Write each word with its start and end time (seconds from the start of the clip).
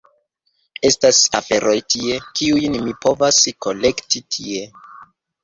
Estas 0.87 1.19
aferoj 1.39 1.75
tie, 1.95 2.15
kiujn 2.39 2.79
mi 2.87 2.97
povas 3.07 3.39
kolekti 3.67 4.25
tie… 4.39 4.67